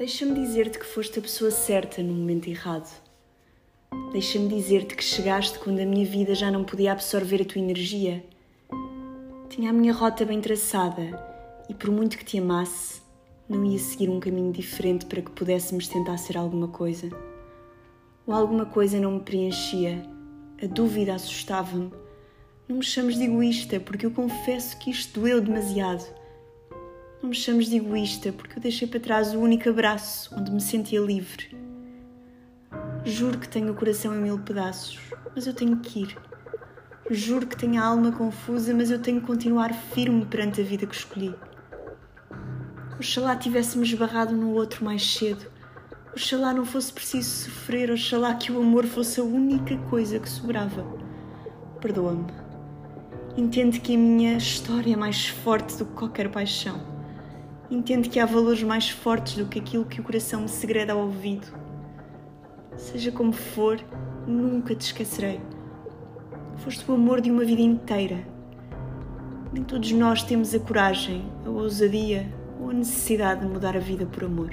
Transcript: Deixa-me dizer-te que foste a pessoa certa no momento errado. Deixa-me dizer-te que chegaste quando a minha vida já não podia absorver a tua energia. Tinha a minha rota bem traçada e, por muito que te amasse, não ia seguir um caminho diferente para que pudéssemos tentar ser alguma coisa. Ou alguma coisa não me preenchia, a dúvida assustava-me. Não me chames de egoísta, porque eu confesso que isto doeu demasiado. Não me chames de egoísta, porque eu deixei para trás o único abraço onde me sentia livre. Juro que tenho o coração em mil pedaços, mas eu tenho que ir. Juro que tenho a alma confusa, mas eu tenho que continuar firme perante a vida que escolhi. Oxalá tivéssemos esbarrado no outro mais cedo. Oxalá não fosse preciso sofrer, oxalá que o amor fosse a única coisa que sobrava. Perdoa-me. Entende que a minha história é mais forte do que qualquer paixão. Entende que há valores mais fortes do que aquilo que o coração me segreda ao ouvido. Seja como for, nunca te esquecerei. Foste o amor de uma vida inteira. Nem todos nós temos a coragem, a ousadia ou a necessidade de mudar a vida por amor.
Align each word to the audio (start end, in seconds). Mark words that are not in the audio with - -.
Deixa-me 0.00 0.32
dizer-te 0.32 0.78
que 0.78 0.86
foste 0.86 1.18
a 1.18 1.22
pessoa 1.22 1.50
certa 1.50 2.02
no 2.02 2.14
momento 2.14 2.48
errado. 2.48 2.90
Deixa-me 4.12 4.48
dizer-te 4.48 4.94
que 4.94 5.04
chegaste 5.04 5.58
quando 5.58 5.78
a 5.78 5.84
minha 5.84 6.06
vida 6.06 6.34
já 6.34 6.50
não 6.50 6.64
podia 6.64 6.92
absorver 6.92 7.42
a 7.42 7.44
tua 7.44 7.60
energia. 7.60 8.24
Tinha 9.50 9.68
a 9.68 9.74
minha 9.74 9.92
rota 9.92 10.24
bem 10.24 10.40
traçada 10.40 11.02
e, 11.68 11.74
por 11.74 11.90
muito 11.90 12.16
que 12.16 12.24
te 12.24 12.38
amasse, 12.38 13.02
não 13.46 13.62
ia 13.62 13.78
seguir 13.78 14.08
um 14.08 14.18
caminho 14.18 14.50
diferente 14.50 15.04
para 15.04 15.20
que 15.20 15.32
pudéssemos 15.32 15.86
tentar 15.86 16.16
ser 16.16 16.38
alguma 16.38 16.68
coisa. 16.68 17.10
Ou 18.26 18.32
alguma 18.32 18.64
coisa 18.64 18.98
não 18.98 19.12
me 19.12 19.20
preenchia, 19.20 20.02
a 20.62 20.66
dúvida 20.66 21.14
assustava-me. 21.14 21.92
Não 22.66 22.78
me 22.78 22.82
chames 22.82 23.18
de 23.18 23.24
egoísta, 23.24 23.78
porque 23.78 24.06
eu 24.06 24.12
confesso 24.12 24.78
que 24.78 24.90
isto 24.90 25.20
doeu 25.20 25.42
demasiado. 25.42 26.19
Não 27.22 27.28
me 27.28 27.34
chames 27.34 27.68
de 27.68 27.76
egoísta, 27.76 28.32
porque 28.32 28.58
eu 28.58 28.62
deixei 28.62 28.88
para 28.88 28.98
trás 28.98 29.34
o 29.34 29.40
único 29.40 29.68
abraço 29.68 30.34
onde 30.34 30.50
me 30.50 30.60
sentia 30.60 31.00
livre. 31.00 31.54
Juro 33.04 33.38
que 33.38 33.46
tenho 33.46 33.72
o 33.72 33.74
coração 33.74 34.14
em 34.14 34.22
mil 34.22 34.38
pedaços, 34.38 34.98
mas 35.34 35.46
eu 35.46 35.52
tenho 35.52 35.76
que 35.76 36.04
ir. 36.04 36.16
Juro 37.10 37.46
que 37.46 37.56
tenho 37.56 37.78
a 37.78 37.84
alma 37.84 38.10
confusa, 38.10 38.72
mas 38.72 38.90
eu 38.90 38.98
tenho 38.98 39.20
que 39.20 39.26
continuar 39.26 39.74
firme 39.74 40.24
perante 40.24 40.62
a 40.62 40.64
vida 40.64 40.86
que 40.86 40.94
escolhi. 40.94 41.34
Oxalá 42.98 43.36
tivéssemos 43.36 43.88
esbarrado 43.88 44.34
no 44.34 44.52
outro 44.52 44.82
mais 44.82 45.02
cedo. 45.14 45.44
Oxalá 46.14 46.54
não 46.54 46.64
fosse 46.64 46.90
preciso 46.90 47.44
sofrer, 47.44 47.90
oxalá 47.90 48.34
que 48.34 48.50
o 48.50 48.60
amor 48.60 48.86
fosse 48.86 49.20
a 49.20 49.24
única 49.24 49.76
coisa 49.90 50.18
que 50.18 50.28
sobrava. 50.28 50.86
Perdoa-me. 51.82 52.32
Entende 53.36 53.78
que 53.78 53.94
a 53.94 53.98
minha 53.98 54.38
história 54.38 54.94
é 54.94 54.96
mais 54.96 55.28
forte 55.28 55.76
do 55.76 55.84
que 55.84 55.92
qualquer 55.92 56.30
paixão. 56.30 56.99
Entende 57.70 58.08
que 58.08 58.18
há 58.18 58.26
valores 58.26 58.64
mais 58.64 58.90
fortes 58.90 59.36
do 59.36 59.46
que 59.46 59.60
aquilo 59.60 59.84
que 59.84 60.00
o 60.00 60.04
coração 60.04 60.42
me 60.42 60.48
segreda 60.48 60.92
ao 60.92 60.98
ouvido. 60.98 61.46
Seja 62.76 63.12
como 63.12 63.32
for, 63.32 63.80
nunca 64.26 64.74
te 64.74 64.86
esquecerei. 64.86 65.40
Foste 66.56 66.90
o 66.90 66.94
amor 66.94 67.20
de 67.20 67.30
uma 67.30 67.44
vida 67.44 67.62
inteira. 67.62 68.26
Nem 69.52 69.62
todos 69.62 69.92
nós 69.92 70.24
temos 70.24 70.52
a 70.52 70.58
coragem, 70.58 71.24
a 71.46 71.50
ousadia 71.50 72.32
ou 72.60 72.70
a 72.70 72.72
necessidade 72.72 73.42
de 73.42 73.46
mudar 73.46 73.76
a 73.76 73.80
vida 73.80 74.04
por 74.04 74.24
amor. 74.24 74.50